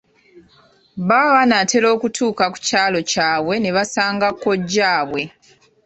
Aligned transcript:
Baba 1.07 1.29
banaatera 1.37 1.87
okutuuka 1.95 2.43
ku 2.53 2.57
kyalo 2.67 2.99
kyabwe 3.11 3.55
ne 3.59 3.71
basanga 3.75 4.27
kojjaabwe. 4.41 5.21